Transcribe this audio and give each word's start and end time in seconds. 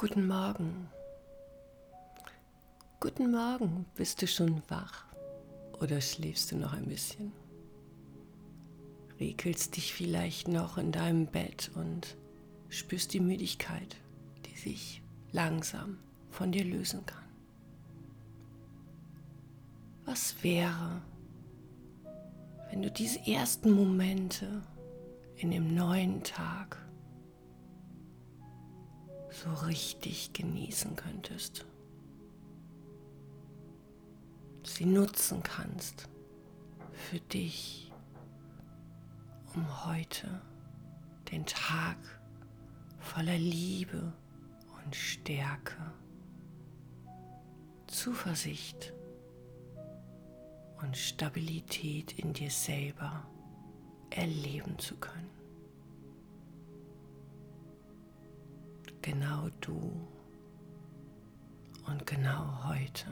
Guten 0.00 0.26
Morgen. 0.26 0.88
Guten 3.00 3.30
Morgen. 3.32 3.84
Bist 3.96 4.22
du 4.22 4.26
schon 4.26 4.62
wach 4.70 5.04
oder 5.78 6.00
schläfst 6.00 6.50
du 6.50 6.56
noch 6.56 6.72
ein 6.72 6.86
bisschen? 6.86 7.34
Regelst 9.20 9.76
dich 9.76 9.92
vielleicht 9.92 10.48
noch 10.48 10.78
in 10.78 10.90
deinem 10.90 11.26
Bett 11.26 11.70
und 11.74 12.16
spürst 12.70 13.12
die 13.12 13.20
Müdigkeit, 13.20 13.98
die 14.46 14.56
sich 14.58 15.02
langsam 15.32 15.98
von 16.30 16.50
dir 16.50 16.64
lösen 16.64 17.04
kann. 17.04 17.28
Was 20.06 20.42
wäre, 20.42 21.02
wenn 22.70 22.80
du 22.80 22.90
diese 22.90 23.20
ersten 23.26 23.72
Momente 23.72 24.62
in 25.36 25.50
dem 25.50 25.74
neuen 25.74 26.22
Tag 26.22 26.78
so 29.30 29.52
richtig 29.66 30.32
genießen 30.32 30.96
könntest. 30.96 31.64
Sie 34.64 34.84
nutzen 34.84 35.42
kannst 35.42 36.08
für 36.92 37.20
dich, 37.20 37.92
um 39.54 39.86
heute 39.86 40.40
den 41.30 41.46
Tag 41.46 41.96
voller 42.98 43.38
Liebe 43.38 44.12
und 44.84 44.94
Stärke, 44.94 45.76
Zuversicht 47.86 48.92
und 50.82 50.96
Stabilität 50.96 52.18
in 52.18 52.32
dir 52.32 52.50
selber 52.50 53.26
erleben 54.10 54.78
zu 54.78 54.96
können. 54.96 55.39
Genau 59.02 59.48
du 59.60 60.08
und 61.86 62.06
genau 62.06 62.64
heute, 62.68 63.06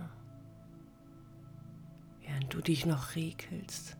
während 2.20 2.52
du 2.52 2.60
dich 2.60 2.84
noch 2.84 3.14
regelst, 3.14 3.96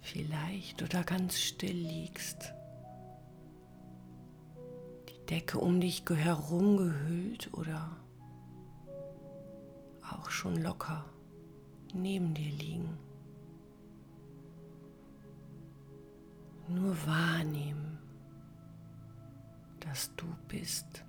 vielleicht 0.00 0.82
oder 0.82 1.04
ganz 1.04 1.38
still 1.38 1.76
liegst, 1.76 2.54
die 5.08 5.26
Decke 5.26 5.58
um 5.58 5.80
dich 5.80 6.02
herum 6.08 6.78
gehüllt 6.78 7.52
oder 7.52 7.96
auch 10.10 10.30
schon 10.30 10.56
locker 10.56 11.04
neben 11.94 12.34
dir 12.34 12.50
liegen. 12.50 12.98
Nur 16.68 16.96
wahrnehmen, 17.06 17.89
dass 19.80 20.14
du 20.16 20.26
bist. 20.48 21.04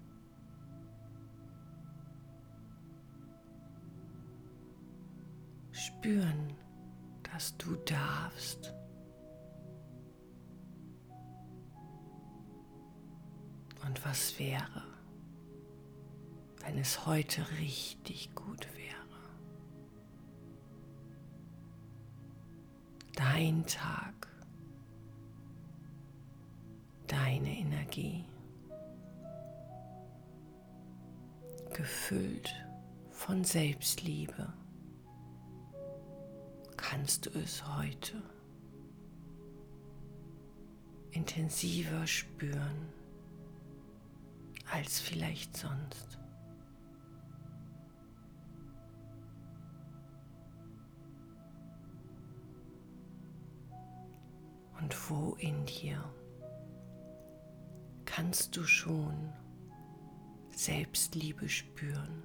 Spüren, 5.72 6.53
dass 7.23 7.55
du 7.58 7.75
darfst. 7.86 8.73
Und 13.86 14.05
was 14.05 14.38
wäre, 14.39 14.83
wenn 16.64 16.77
es 16.77 17.05
heute 17.05 17.45
richtig 17.59 18.33
gut 18.36 18.67
wäre? 18.75 18.92
Dein 23.16 23.66
Tag, 23.66 24.27
deine 27.08 27.58
Energie. 27.58 28.25
Gefüllt 31.81 32.53
von 33.09 33.43
Selbstliebe, 33.43 34.53
kannst 36.77 37.25
du 37.25 37.31
es 37.39 37.67
heute 37.75 38.21
intensiver 41.09 42.05
spüren 42.05 42.93
als 44.71 44.99
vielleicht 44.99 45.58
sonst. 45.58 46.20
Und 54.80 55.09
wo 55.09 55.33
in 55.39 55.65
dir 55.65 55.97
kannst 58.05 58.55
du 58.55 58.65
schon 58.65 59.33
Selbstliebe 60.61 61.49
spüren. 61.49 62.22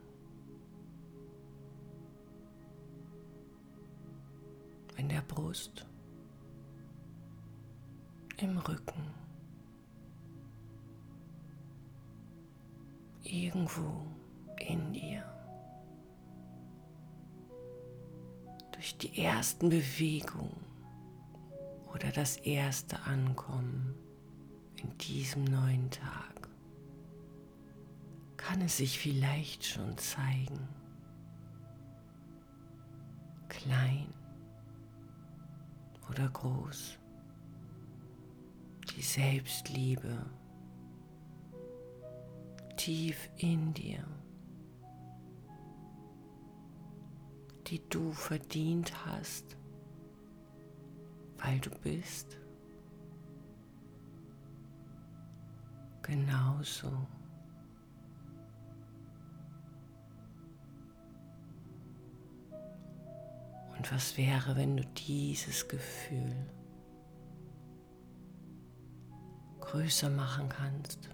In 4.99 5.09
der 5.09 5.23
Brust, 5.23 5.87
im 8.37 8.59
Rücken, 8.59 9.07
irgendwo 13.23 14.05
in 14.59 14.93
dir. 14.93 15.25
Durch 18.73 18.99
die 18.99 19.19
ersten 19.19 19.71
Bewegungen 19.71 20.61
oder 21.95 22.13
das 22.13 22.37
erste 22.37 23.01
Ankommen 23.05 23.95
in 24.75 24.95
diesem 24.99 25.45
neuen 25.45 25.91
Tag 25.91 26.36
kann 28.47 28.61
es 28.61 28.77
sich 28.77 28.97
vielleicht 29.01 29.65
schon 29.65 29.99
zeigen. 29.99 30.69
Klein 33.49 34.07
oder 36.09 36.29
groß. 36.29 36.97
Die 38.95 39.03
Selbstliebe 39.03 40.25
tief 42.77 43.29
in 43.39 43.75
dir, 43.75 44.07
die 47.67 47.83
du 47.89 48.13
verdient 48.13 48.93
hast, 49.07 49.57
weil 51.39 51.59
du 51.59 51.71
bist. 51.81 52.39
Genauso 56.03 57.09
Und 63.87 63.93
was 63.93 64.17
wäre, 64.17 64.57
wenn 64.57 64.77
du 64.77 64.85
dieses 64.85 65.69
Gefühl 65.69 66.35
größer 69.61 70.11
machen 70.11 70.49
kannst? 70.49 71.09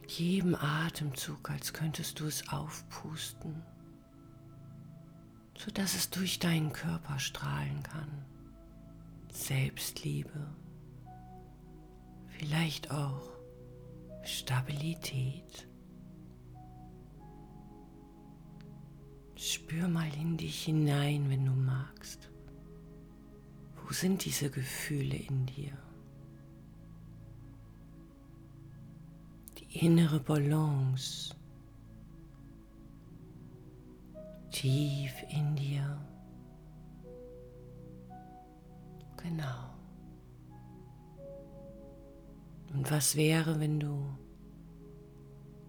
Mit 0.00 0.10
jedem 0.12 0.56
Atemzug, 0.56 1.48
als 1.50 1.72
könntest 1.72 2.18
du 2.18 2.26
es 2.26 2.48
aufpusten, 2.48 3.62
sodass 5.56 5.94
es 5.94 6.10
durch 6.10 6.38
deinen 6.40 6.72
Körper 6.72 7.18
strahlen 7.18 7.82
kann. 7.82 8.24
Selbstliebe, 9.30 10.48
vielleicht 12.28 12.90
auch 12.90 13.22
Stabilität. 14.24 15.68
Spür 19.48 19.86
mal 19.86 20.12
in 20.20 20.36
dich 20.36 20.64
hinein, 20.64 21.30
wenn 21.30 21.46
du 21.46 21.52
magst. 21.52 22.28
Wo 23.76 23.92
sind 23.92 24.24
diese 24.24 24.50
Gefühle 24.50 25.14
in 25.14 25.46
dir? 25.46 25.70
Die 29.56 29.86
innere 29.86 30.18
Balance. 30.18 31.32
Tief 34.50 35.14
in 35.28 35.54
dir. 35.54 35.96
Genau. 39.22 39.70
Und 42.74 42.90
was 42.90 43.14
wäre, 43.14 43.60
wenn 43.60 43.78
du 43.78 44.12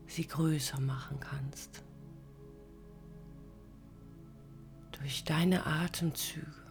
sie 0.08 0.26
größer 0.26 0.80
machen 0.80 1.20
kannst? 1.20 1.84
Durch 5.00 5.24
deine 5.24 5.66
Atemzüge 5.66 6.68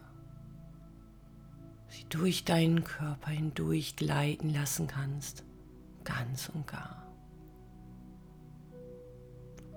sie 1.97 2.05
durch 2.09 2.45
deinen 2.45 2.83
Körper 2.83 3.31
hindurch 3.31 3.95
gleiten 3.95 4.49
lassen 4.49 4.87
kannst, 4.87 5.43
ganz 6.03 6.49
und 6.49 6.67
gar. 6.67 7.03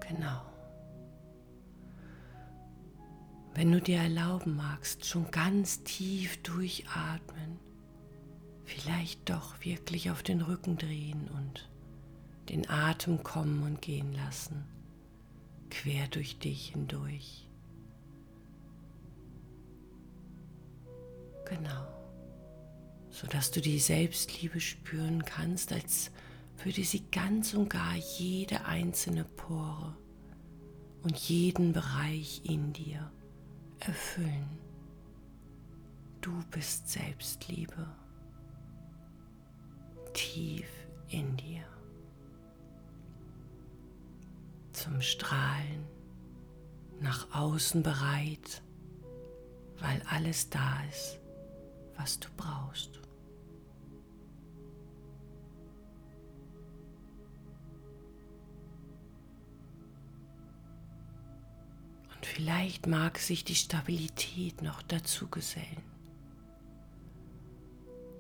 Genau. 0.07 0.43
Wenn 3.55 3.73
du 3.73 3.81
dir 3.81 3.99
erlauben 3.99 4.57
magst, 4.57 5.05
schon 5.07 5.31
ganz 5.31 5.83
tief 5.83 6.43
durchatmen, 6.43 7.59
vielleicht 8.65 9.29
doch 9.29 9.65
wirklich 9.65 10.11
auf 10.11 10.23
den 10.23 10.41
Rücken 10.41 10.77
drehen 10.77 11.29
und 11.29 11.69
den 12.49 12.69
Atem 12.69 13.23
kommen 13.23 13.63
und 13.63 13.83
gehen 13.83 14.13
lassen, 14.13 14.65
quer 15.69 16.07
durch 16.09 16.39
dich 16.39 16.69
hindurch. 16.69 17.50
Genau, 21.51 21.85
sodass 23.11 23.51
du 23.51 23.61
die 23.61 23.81
Selbstliebe 23.81 24.61
spüren 24.61 25.25
kannst, 25.25 25.73
als 25.73 26.13
würde 26.63 26.85
sie 26.85 27.11
ganz 27.11 27.55
und 27.55 27.69
gar 27.69 27.97
jede 27.97 28.67
einzelne 28.67 29.25
Pore 29.25 29.97
und 31.03 31.17
jeden 31.17 31.73
Bereich 31.73 32.43
in 32.45 32.73
dir 32.73 33.11
erfüllen. 33.81 34.61
Du 36.21 36.31
bist 36.53 36.89
Selbstliebe 36.89 37.85
tief 40.13 40.69
in 41.09 41.37
dir. 41.37 41.65
Zum 44.73 45.01
Strahlen 45.01 45.85
nach 47.01 47.35
außen 47.35 47.83
bereit, 47.83 48.63
weil 49.81 50.01
alles 50.09 50.49
da 50.49 50.85
ist, 50.91 51.19
was 52.01 52.19
du 52.19 52.29
brauchst. 52.37 52.99
Und 62.15 62.27
vielleicht 62.27 62.87
mag 62.87 63.19
sich 63.19 63.45
die 63.45 63.55
Stabilität 63.55 64.63
noch 64.63 64.83
dazu 64.83 65.29
gesellen. 65.29 65.83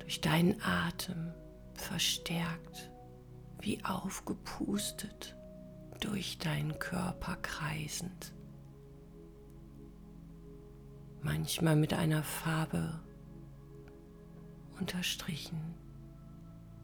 Durch 0.00 0.20
deinen 0.20 0.60
Atem 0.62 1.32
verstärkt, 1.74 2.90
wie 3.60 3.82
aufgepustet, 3.84 5.36
durch 6.00 6.38
deinen 6.38 6.78
Körper 6.78 7.36
kreisend. 7.36 8.34
Manchmal 11.22 11.76
mit 11.76 11.92
einer 11.92 12.22
Farbe 12.22 13.00
unterstrichen, 14.80 15.60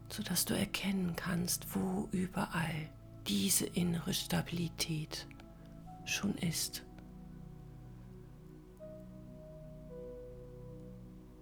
sodass 0.09 0.45
du 0.45 0.55
erkennen 0.55 1.15
kannst, 1.15 1.75
wo 1.75 2.07
überall 2.11 2.89
diese 3.27 3.65
innere 3.65 4.13
Stabilität 4.13 5.27
schon 6.05 6.35
ist. 6.35 6.83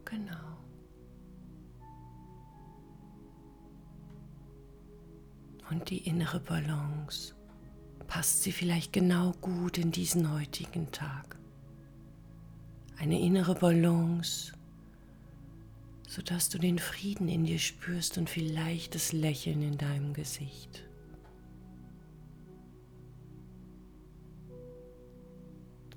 Genau. 0.06 0.56
und 5.70 5.90
die 5.90 5.98
innere 6.08 6.40
Balance. 6.40 7.34
Passt 8.08 8.44
sie 8.44 8.52
vielleicht 8.52 8.94
genau 8.94 9.32
gut 9.42 9.78
in 9.78 9.92
diesen 9.92 10.32
heutigen 10.32 10.92
Tag? 10.92 11.38
Eine 12.98 13.20
innere 13.20 13.56
Balance, 13.56 14.54
sodass 16.08 16.50
du 16.50 16.58
den 16.58 16.80
Frieden 16.80 17.28
in 17.28 17.46
dir 17.46 17.60
spürst 17.60 18.18
und 18.18 18.30
vielleicht 18.30 18.96
das 18.96 19.12
Lächeln 19.12 19.62
in 19.62 19.78
deinem 19.78 20.14
Gesicht. 20.14 20.84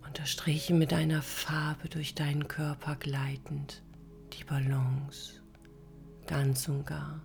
Unterstriche 0.07 0.75
mit 0.75 0.93
deiner 0.93 1.23
Farbe 1.23 1.89
durch 1.89 2.15
deinen 2.15 2.49
Körper 2.49 2.97
gleitend 2.97 3.83
die 4.33 4.45
Balance 4.45 5.43
ganz 6.27 6.69
und 6.69 6.85
gar. 6.87 7.21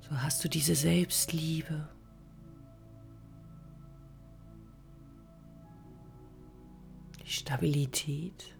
So 0.00 0.10
hast 0.20 0.44
du 0.44 0.48
diese 0.48 0.74
Selbstliebe. 0.74 1.88
Die 7.24 7.30
Stabilität 7.30 8.54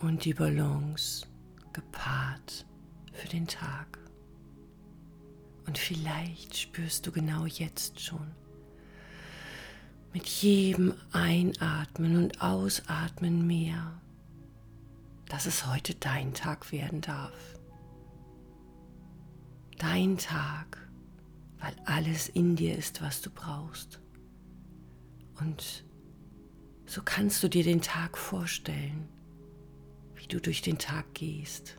und 0.00 0.24
die 0.24 0.34
Balance 0.34 1.26
gepaart 1.72 2.66
für 3.12 3.28
den 3.28 3.46
Tag. 3.46 3.98
Und 5.66 5.78
vielleicht 5.78 6.56
spürst 6.56 7.06
du 7.06 7.12
genau 7.12 7.46
jetzt 7.46 8.00
schon, 8.00 8.30
mit 10.12 10.26
jedem 10.26 10.94
Einatmen 11.12 12.16
und 12.16 12.40
Ausatmen 12.40 13.46
mehr, 13.46 14.00
dass 15.28 15.46
es 15.46 15.66
heute 15.66 15.94
dein 15.94 16.32
Tag 16.32 16.72
werden 16.72 17.00
darf 17.00 17.56
dein 19.78 20.16
Tag, 20.18 20.78
weil 21.58 21.74
alles 21.84 22.28
in 22.28 22.56
dir 22.56 22.76
ist, 22.76 23.02
was 23.02 23.20
du 23.22 23.30
brauchst. 23.30 24.00
Und 25.40 25.84
so 26.86 27.02
kannst 27.04 27.42
du 27.42 27.48
dir 27.48 27.64
den 27.64 27.82
Tag 27.82 28.16
vorstellen, 28.16 29.08
wie 30.26 30.28
du 30.28 30.40
durch 30.40 30.60
den 30.60 30.76
Tag 30.76 31.14
gehst, 31.14 31.78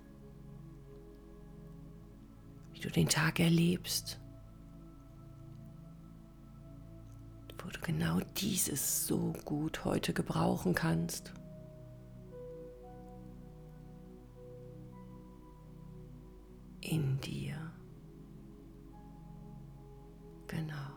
wie 2.71 2.79
du 2.79 2.89
den 2.89 3.09
Tag 3.09 3.41
erlebst, 3.41 4.21
wo 7.61 7.69
du 7.69 7.81
genau 7.81 8.21
dieses 8.37 9.05
so 9.05 9.33
gut 9.43 9.83
heute 9.83 10.13
gebrauchen 10.13 10.73
kannst. 10.73 11.33
In 16.79 17.19
dir. 17.19 17.57
Genau. 20.47 20.93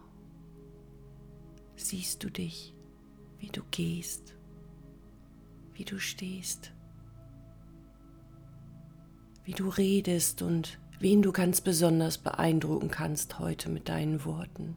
Siehst 1.74 2.22
du 2.22 2.30
dich, 2.30 2.76
wie 3.38 3.48
du 3.48 3.64
gehst, 3.72 4.36
wie 5.72 5.84
du 5.84 5.98
stehst, 5.98 6.72
wie 9.44 9.52
du 9.52 9.68
redest 9.68 10.42
und 10.42 10.78
wen 10.98 11.22
du 11.22 11.32
ganz 11.32 11.60
besonders 11.60 12.18
beeindrucken 12.18 12.90
kannst 12.90 13.38
heute 13.38 13.70
mit 13.70 13.88
deinen 13.88 14.24
Worten. 14.24 14.76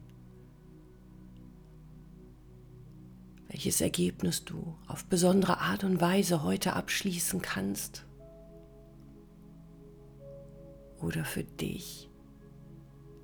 Welches 3.50 3.82
Ergebnis 3.82 4.46
du 4.46 4.76
auf 4.88 5.06
besondere 5.06 5.60
Art 5.60 5.84
und 5.84 6.02
Weise 6.02 6.44
heute 6.44 6.74
abschließen 6.74 7.42
kannst 7.42 8.06
oder 11.00 11.26
für 11.26 11.44
dich 11.44 12.10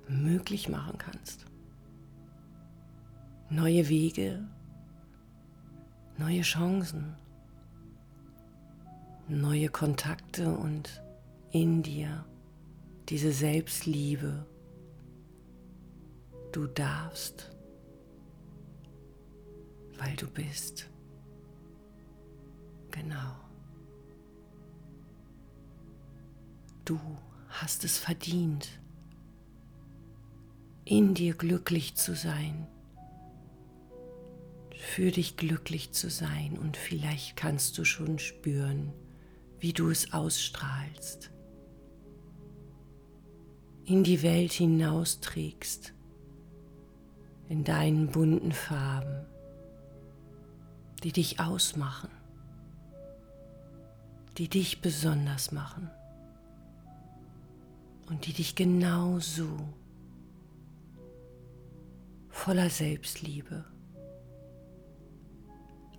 möglich 0.08 0.68
machen 0.68 0.98
kannst. 0.98 1.46
Neue 3.48 3.88
Wege, 3.88 4.46
neue 6.18 6.42
Chancen, 6.42 7.16
neue 9.28 9.68
Kontakte 9.68 10.54
und 10.54 11.02
in 11.52 11.82
dir 11.82 12.24
diese 13.08 13.32
Selbstliebe. 13.32 14.46
Du 16.52 16.66
darfst, 16.66 17.50
weil 19.98 20.14
du 20.16 20.28
bist. 20.28 20.88
Genau. 22.90 23.36
Du 26.84 26.98
hast 27.48 27.84
es 27.84 27.98
verdient 27.98 28.68
in 30.84 31.14
dir 31.14 31.34
glücklich 31.34 31.94
zu 31.94 32.16
sein, 32.16 32.66
für 34.76 35.12
dich 35.12 35.36
glücklich 35.36 35.92
zu 35.92 36.10
sein 36.10 36.58
und 36.58 36.76
vielleicht 36.76 37.36
kannst 37.36 37.78
du 37.78 37.84
schon 37.84 38.18
spüren, 38.18 38.92
wie 39.60 39.72
du 39.72 39.90
es 39.90 40.12
ausstrahlst, 40.12 41.30
in 43.84 44.04
die 44.04 44.22
Welt 44.22 44.52
hinausträgst, 44.52 45.94
in 47.48 47.64
deinen 47.64 48.08
bunten 48.08 48.52
Farben, 48.52 49.26
die 51.02 51.12
dich 51.12 51.40
ausmachen, 51.40 52.10
die 54.38 54.48
dich 54.48 54.80
besonders 54.80 55.50
machen 55.52 55.90
und 58.08 58.26
die 58.26 58.32
dich 58.32 58.54
genau 58.54 59.18
so 59.18 59.48
voller 62.28 62.70
Selbstliebe 62.70 63.64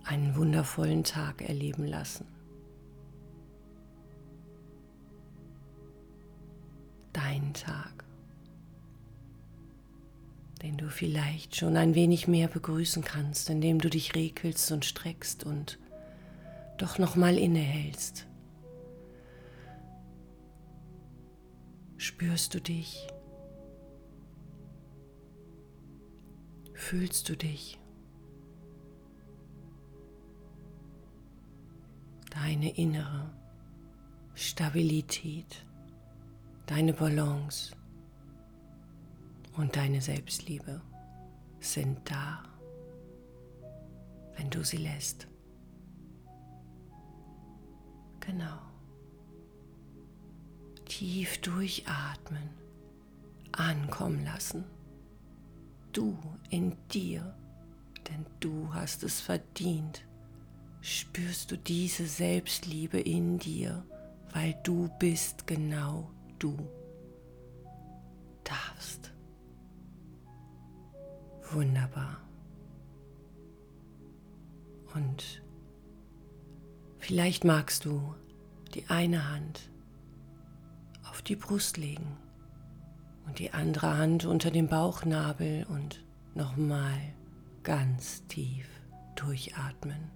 einen 0.04 0.34
wundervollen 0.36 1.04
Tag 1.04 1.42
erleben 1.42 1.86
lassen. 1.86 2.26
Dein 7.12 7.52
Tag, 7.52 8.04
den 10.62 10.76
du 10.76 10.88
vielleicht 10.88 11.56
schon 11.56 11.76
ein 11.76 11.94
wenig 11.94 12.28
mehr 12.28 12.48
begrüßen 12.48 13.04
kannst, 13.04 13.50
indem 13.50 13.80
du 13.80 13.90
dich 13.90 14.14
regelst 14.14 14.72
und 14.72 14.84
streckst 14.84 15.44
und 15.44 15.78
doch 16.78 16.98
nochmal 16.98 17.36
innehältst. 17.36 18.26
Spürst 21.96 22.54
du 22.54 22.60
dich? 22.60 23.06
Fühlst 26.74 27.28
du 27.28 27.36
dich? 27.36 27.78
Deine 32.30 32.76
innere 32.76 33.30
Stabilität, 34.34 35.64
deine 36.74 36.94
Balance 36.94 37.76
und 39.58 39.76
deine 39.76 40.00
Selbstliebe 40.00 40.80
sind 41.60 41.98
da, 42.10 42.44
wenn 44.38 44.48
du 44.48 44.64
sie 44.64 44.78
lässt. 44.78 45.28
Genau. 48.20 48.58
Tief 50.86 51.42
durchatmen, 51.42 52.48
ankommen 53.52 54.24
lassen. 54.24 54.64
Du 55.92 56.16
in 56.48 56.74
dir, 56.88 57.36
denn 58.08 58.24
du 58.40 58.72
hast 58.72 59.02
es 59.02 59.20
verdient. 59.20 60.06
Spürst 60.80 61.50
du 61.50 61.58
diese 61.58 62.06
Selbstliebe 62.06 62.98
in 62.98 63.38
dir, 63.38 63.84
weil 64.32 64.58
du 64.62 64.88
bist 64.98 65.46
genau 65.46 66.10
du 66.42 66.56
darfst. 68.44 69.12
Wunderbar. 71.52 72.18
Und 74.94 75.42
vielleicht 76.98 77.44
magst 77.44 77.84
du 77.84 78.14
die 78.74 78.86
eine 78.88 79.30
Hand 79.30 79.70
auf 81.08 81.22
die 81.22 81.36
Brust 81.36 81.76
legen 81.76 82.16
und 83.26 83.38
die 83.38 83.52
andere 83.52 83.96
Hand 83.96 84.24
unter 84.24 84.50
dem 84.50 84.68
Bauchnabel 84.68 85.66
und 85.68 86.04
nochmal 86.34 86.98
ganz 87.62 88.26
tief 88.26 88.68
durchatmen. 89.14 90.10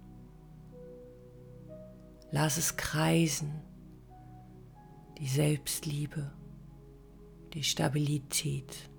Lass 2.31 2.57
es 2.57 2.75
kreisen, 2.75 3.61
die 5.17 5.27
Selbstliebe, 5.27 6.31
die 7.53 7.63
Stabilität, 7.63 8.89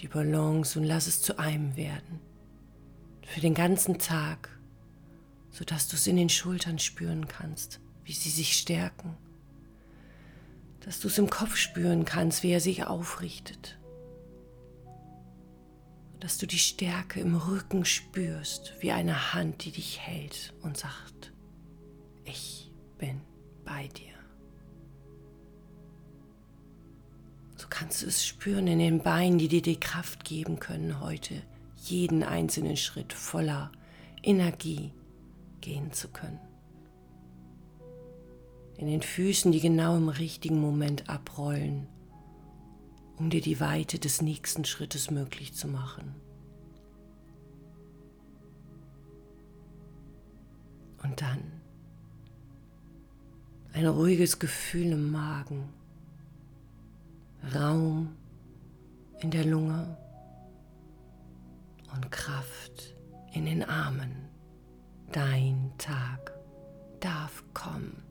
die 0.00 0.08
Balance 0.08 0.78
und 0.78 0.84
lass 0.84 1.06
es 1.06 1.22
zu 1.22 1.38
einem 1.38 1.76
werden. 1.76 2.20
Für 3.26 3.40
den 3.40 3.54
ganzen 3.54 3.98
Tag, 3.98 4.48
sodass 5.50 5.88
du 5.88 5.96
es 5.96 6.06
in 6.06 6.16
den 6.16 6.28
Schultern 6.28 6.78
spüren 6.78 7.28
kannst, 7.28 7.80
wie 8.04 8.12
sie 8.12 8.30
sich 8.30 8.56
stärken 8.56 9.16
dass 10.88 11.00
du 11.00 11.08
es 11.08 11.18
im 11.18 11.28
Kopf 11.28 11.56
spüren 11.56 12.06
kannst, 12.06 12.42
wie 12.42 12.50
er 12.50 12.60
sich 12.60 12.86
aufrichtet. 12.86 13.78
Dass 16.18 16.38
du 16.38 16.46
die 16.46 16.58
Stärke 16.58 17.20
im 17.20 17.36
Rücken 17.36 17.84
spürst, 17.84 18.72
wie 18.80 18.92
eine 18.92 19.34
Hand, 19.34 19.66
die 19.66 19.70
dich 19.70 20.00
hält 20.00 20.54
und 20.62 20.78
sagt, 20.78 21.32
ich 22.24 22.70
bin 22.96 23.20
bei 23.66 23.88
dir. 23.88 24.17
So 27.68 27.76
kannst 27.76 28.02
du 28.02 28.06
es 28.06 28.24
spüren 28.24 28.66
in 28.66 28.78
den 28.78 29.02
Beinen, 29.02 29.38
die 29.38 29.48
dir 29.48 29.60
die 29.60 29.78
Kraft 29.78 30.24
geben 30.24 30.58
können, 30.58 31.00
heute 31.00 31.42
jeden 31.76 32.22
einzelnen 32.22 32.78
Schritt 32.78 33.12
voller 33.12 33.70
Energie 34.22 34.90
gehen 35.60 35.92
zu 35.92 36.08
können 36.08 36.40
in 38.78 38.86
den 38.86 39.02
Füßen, 39.02 39.52
die 39.52 39.60
genau 39.60 39.96
im 39.96 40.08
richtigen 40.08 40.60
Moment 40.60 41.10
abrollen, 41.10 41.88
um 43.18 43.28
dir 43.28 43.40
die 43.40 43.60
Weite 43.60 43.98
des 43.98 44.22
nächsten 44.22 44.64
Schrittes 44.64 45.10
möglich 45.10 45.52
zu 45.52 45.66
machen. 45.66 46.14
Und 51.02 51.20
dann 51.20 51.42
ein 53.72 53.86
ruhiges 53.86 54.38
Gefühl 54.38 54.92
im 54.92 55.10
Magen, 55.10 55.68
Raum 57.54 58.16
in 59.20 59.30
der 59.30 59.44
Lunge 59.44 59.96
und 61.94 62.10
Kraft 62.10 62.94
in 63.32 63.46
den 63.46 63.62
Armen. 63.62 64.28
Dein 65.12 65.72
Tag 65.78 66.32
darf 67.00 67.42
kommen. 67.54 68.02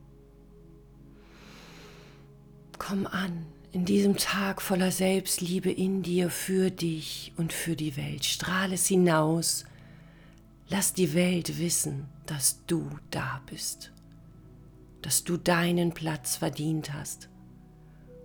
Komm 2.77 3.05
an 3.07 3.45
in 3.71 3.85
diesem 3.85 4.17
Tag 4.17 4.61
voller 4.61 4.91
Selbstliebe 4.91 5.71
in 5.71 6.01
dir, 6.01 6.29
für 6.29 6.71
dich 6.71 7.33
und 7.37 7.53
für 7.53 7.75
die 7.75 7.97
Welt. 7.97 8.25
Strahle 8.25 8.75
es 8.75 8.87
hinaus. 8.87 9.65
Lass 10.69 10.93
die 10.93 11.13
Welt 11.13 11.59
wissen, 11.59 12.07
dass 12.25 12.65
du 12.65 12.89
da 13.11 13.41
bist, 13.45 13.91
dass 15.01 15.23
du 15.23 15.37
deinen 15.37 15.93
Platz 15.93 16.35
verdient 16.37 16.93
hast 16.93 17.29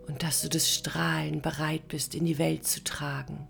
und 0.07 0.23
dass 0.23 0.43
du 0.43 0.49
das 0.49 0.69
Strahlen 0.69 1.41
bereit 1.43 1.89
bist, 1.89 2.15
in 2.15 2.25
die 2.25 2.39
Welt 2.39 2.67
zu 2.67 2.83
tragen. 2.83 3.47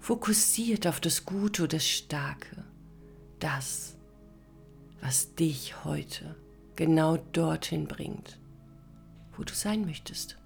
Fokussiert 0.00 0.86
auf 0.86 1.00
das 1.00 1.24
Gute 1.24 1.62
und 1.62 1.72
das 1.72 1.86
Starke, 1.86 2.64
das, 3.38 3.96
was 5.00 5.34
dich 5.34 5.84
heute 5.84 6.36
genau 6.76 7.16
dorthin 7.16 7.86
bringt 7.86 8.38
wo 9.36 9.44
du 9.44 9.54
sein 9.54 9.84
möchtest. 9.84 10.36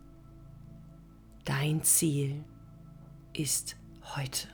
Dein 1.44 1.82
Ziel 1.82 2.44
ist 3.32 3.76
heute. 4.16 4.48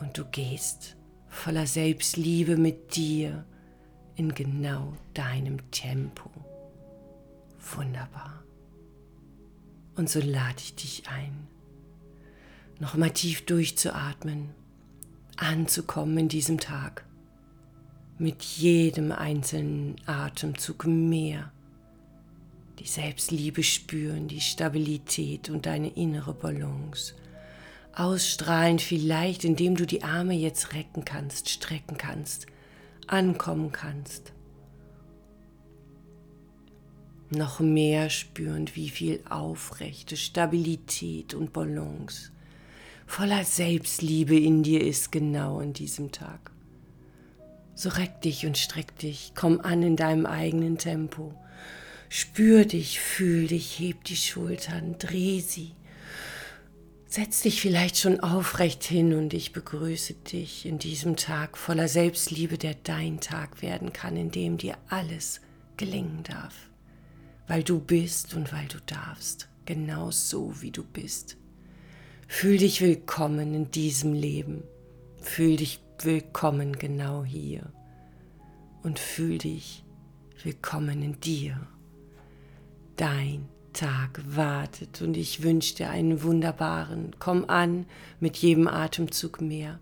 Und 0.00 0.18
du 0.18 0.24
gehst 0.26 0.96
voller 1.28 1.66
Selbstliebe 1.66 2.56
mit 2.56 2.96
dir 2.96 3.44
in 4.14 4.34
genau 4.34 4.94
deinem 5.14 5.70
Tempo. 5.70 6.30
Wunderbar. 7.74 8.44
Und 9.96 10.10
so 10.10 10.20
lade 10.20 10.56
ich 10.58 10.74
dich 10.74 11.08
ein, 11.08 11.48
nochmal 12.78 13.10
tief 13.10 13.46
durchzuatmen, 13.46 14.50
anzukommen 15.36 16.18
in 16.18 16.28
diesem 16.28 16.60
Tag, 16.60 17.04
mit 18.18 18.42
jedem 18.42 19.12
einzelnen 19.12 19.96
Atemzug 20.06 20.86
mehr 20.86 21.50
die 22.78 22.86
Selbstliebe 22.86 23.62
spüren, 23.62 24.28
die 24.28 24.40
Stabilität 24.40 25.48
und 25.48 25.66
deine 25.66 25.88
innere 25.88 26.34
Balance. 26.34 27.14
Ausstrahlen 27.94 28.78
vielleicht, 28.78 29.44
indem 29.44 29.76
du 29.76 29.86
die 29.86 30.02
Arme 30.02 30.34
jetzt 30.34 30.74
recken 30.74 31.04
kannst, 31.04 31.48
strecken 31.48 31.96
kannst, 31.96 32.46
ankommen 33.06 33.72
kannst. 33.72 34.32
Noch 37.30 37.60
mehr 37.60 38.08
spürend, 38.08 38.76
wie 38.76 38.88
viel 38.88 39.20
aufrechte 39.28 40.16
Stabilität 40.16 41.34
und 41.34 41.52
Balance 41.52 42.30
voller 43.06 43.44
Selbstliebe 43.44 44.36
in 44.36 44.62
dir 44.64 44.84
ist 44.84 45.12
genau 45.12 45.60
in 45.60 45.72
diesem 45.72 46.10
Tag. 46.10 46.50
So 47.74 47.88
reck 47.88 48.20
dich 48.22 48.46
und 48.46 48.58
streck 48.58 48.98
dich, 48.98 49.32
komm 49.36 49.60
an 49.60 49.82
in 49.82 49.96
deinem 49.96 50.26
eigenen 50.26 50.78
Tempo 50.78 51.34
Spür 52.08 52.64
dich, 52.64 53.00
fühl 53.00 53.48
dich, 53.48 53.78
heb 53.78 54.04
die 54.04 54.16
Schultern, 54.16 54.96
dreh 54.98 55.40
sie. 55.40 55.72
Setz 57.08 57.42
dich 57.42 57.60
vielleicht 57.60 57.98
schon 57.98 58.20
aufrecht 58.20 58.84
hin 58.84 59.14
und 59.14 59.32
ich 59.32 59.52
begrüße 59.52 60.14
dich 60.14 60.66
in 60.66 60.78
diesem 60.78 61.16
Tag 61.16 61.56
voller 61.56 61.88
Selbstliebe, 61.88 62.58
der 62.58 62.74
dein 62.74 63.20
Tag 63.20 63.62
werden 63.62 63.92
kann, 63.92 64.16
in 64.16 64.30
dem 64.30 64.58
dir 64.58 64.76
alles 64.88 65.40
gelingen 65.76 66.22
darf, 66.22 66.54
weil 67.46 67.62
du 67.62 67.80
bist 67.80 68.34
und 68.34 68.52
weil 68.52 68.66
du 68.66 68.78
darfst, 68.86 69.48
genau 69.64 70.10
so 70.10 70.60
wie 70.62 70.70
du 70.70 70.82
bist. 70.84 71.36
Fühl 72.28 72.58
dich 72.58 72.80
willkommen 72.80 73.54
in 73.54 73.70
diesem 73.70 74.12
Leben, 74.12 74.64
fühl 75.20 75.56
dich 75.56 75.80
willkommen 76.00 76.72
genau 76.72 77.24
hier 77.24 77.72
und 78.82 78.98
fühl 78.98 79.38
dich 79.38 79.84
willkommen 80.42 81.02
in 81.02 81.20
dir. 81.20 81.66
Dein 82.96 83.48
Tag 83.72 84.22
wartet 84.26 85.02
und 85.02 85.16
ich 85.16 85.42
wünsche 85.42 85.76
dir 85.76 85.90
einen 85.90 86.22
wunderbaren. 86.22 87.14
Komm 87.18 87.48
an 87.48 87.86
mit 88.20 88.36
jedem 88.38 88.68
Atemzug 88.68 89.40
mehr. 89.40 89.78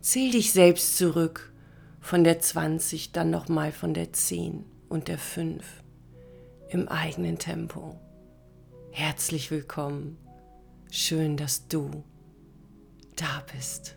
Zähl 0.00 0.30
dich 0.30 0.52
selbst 0.52 0.96
zurück 0.96 1.52
von 2.00 2.24
der 2.24 2.40
20, 2.40 3.12
dann 3.12 3.30
nochmal 3.30 3.72
von 3.72 3.94
der 3.94 4.12
10 4.12 4.64
und 4.88 5.08
der 5.08 5.18
5 5.18 5.81
im 6.72 6.88
eigenen 6.88 7.38
Tempo. 7.38 8.00
Herzlich 8.90 9.50
willkommen. 9.50 10.16
Schön, 10.90 11.36
dass 11.36 11.68
du 11.68 12.04
da 13.16 13.44
bist. 13.54 13.96